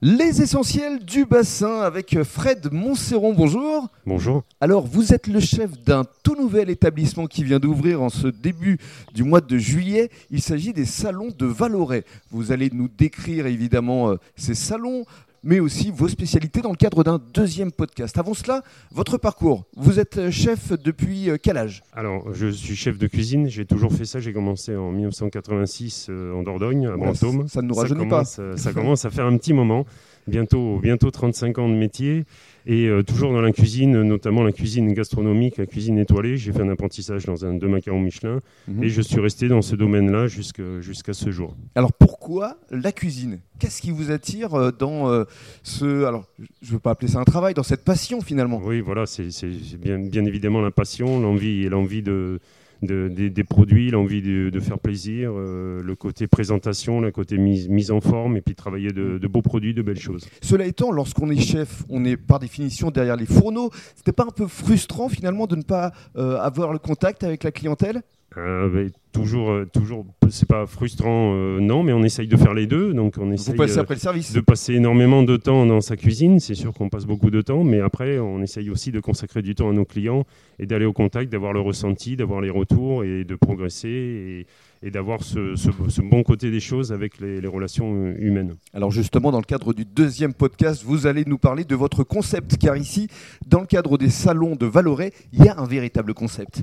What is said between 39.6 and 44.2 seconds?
ce domaine-là jusqu'à ce jour. Alors pourquoi la cuisine? Qu'est-ce qui vous